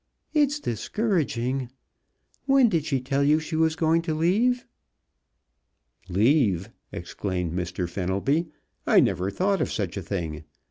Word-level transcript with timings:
It's 0.33 0.59
discouraging! 0.59 1.69
When 2.47 2.69
did 2.69 2.85
she 2.85 2.99
tell 3.01 3.23
you 3.23 3.39
she 3.39 3.55
was 3.55 3.75
going 3.75 4.01
to 4.01 4.15
leave?" 4.15 4.65
"Leave?" 6.09 6.71
exclaimed 6.91 7.53
Mr. 7.53 7.87
Fenelby. 7.87 8.47
"I 8.87 8.99
never 8.99 9.29
thought 9.29 9.61
of 9.61 9.71
such 9.71 9.97
a 9.97 10.01
thing. 10.01 10.43